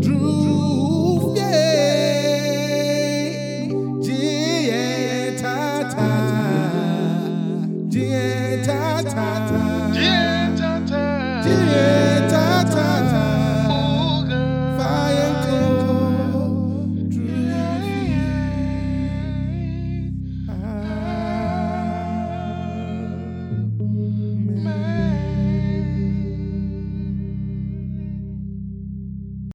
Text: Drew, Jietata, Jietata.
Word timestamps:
Drew, 0.00 0.60
Jietata, 8.50 9.02
Jietata. 9.04 9.59